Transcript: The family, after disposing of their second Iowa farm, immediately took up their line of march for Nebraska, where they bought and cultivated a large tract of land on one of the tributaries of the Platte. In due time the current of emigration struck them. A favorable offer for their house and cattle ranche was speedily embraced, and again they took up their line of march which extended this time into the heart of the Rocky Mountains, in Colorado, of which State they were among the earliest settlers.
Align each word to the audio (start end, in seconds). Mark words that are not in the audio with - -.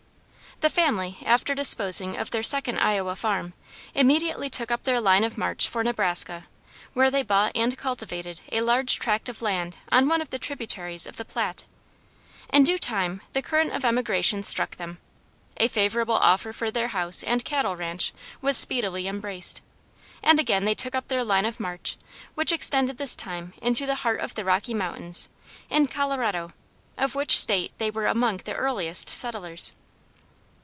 The 0.59 0.69
family, 0.69 1.17
after 1.25 1.55
disposing 1.55 2.15
of 2.15 2.29
their 2.29 2.43
second 2.43 2.77
Iowa 2.77 3.15
farm, 3.15 3.53
immediately 3.95 4.47
took 4.47 4.69
up 4.69 4.83
their 4.83 5.01
line 5.01 5.23
of 5.23 5.35
march 5.35 5.67
for 5.67 5.83
Nebraska, 5.83 6.45
where 6.93 7.09
they 7.09 7.23
bought 7.23 7.53
and 7.55 7.75
cultivated 7.75 8.41
a 8.51 8.61
large 8.61 8.99
tract 8.99 9.27
of 9.27 9.41
land 9.41 9.79
on 9.91 10.07
one 10.07 10.21
of 10.21 10.29
the 10.29 10.37
tributaries 10.37 11.07
of 11.07 11.17
the 11.17 11.25
Platte. 11.25 11.63
In 12.53 12.63
due 12.63 12.77
time 12.77 13.21
the 13.33 13.41
current 13.41 13.71
of 13.73 13.83
emigration 13.83 14.43
struck 14.43 14.75
them. 14.75 14.99
A 15.57 15.67
favorable 15.67 16.13
offer 16.13 16.53
for 16.53 16.69
their 16.69 16.89
house 16.89 17.23
and 17.23 17.43
cattle 17.43 17.75
ranche 17.75 18.13
was 18.39 18.55
speedily 18.55 19.07
embraced, 19.07 19.61
and 20.21 20.39
again 20.39 20.65
they 20.65 20.75
took 20.75 20.93
up 20.93 21.07
their 21.07 21.23
line 21.23 21.47
of 21.47 21.59
march 21.59 21.97
which 22.35 22.51
extended 22.51 22.99
this 22.99 23.15
time 23.15 23.55
into 23.63 23.87
the 23.87 23.95
heart 24.05 24.19
of 24.21 24.35
the 24.35 24.45
Rocky 24.45 24.75
Mountains, 24.75 25.27
in 25.71 25.87
Colorado, 25.87 26.51
of 26.99 27.15
which 27.15 27.39
State 27.39 27.71
they 27.79 27.89
were 27.89 28.05
among 28.05 28.37
the 28.45 28.53
earliest 28.53 29.09
settlers. 29.09 29.73